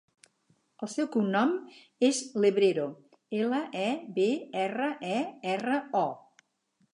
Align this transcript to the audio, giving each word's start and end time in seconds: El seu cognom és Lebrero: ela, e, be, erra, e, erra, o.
El 0.85 0.89
seu 0.93 1.09
cognom 1.15 1.51
és 2.07 2.21
Lebrero: 2.45 2.87
ela, 3.41 3.61
e, 3.83 3.87
be, 4.17 4.27
erra, 4.63 4.89
e, 5.19 5.21
erra, 5.53 5.79
o. 6.03 6.51